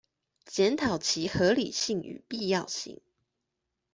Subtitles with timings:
[0.47, 3.01] 檢討其合理性與必要性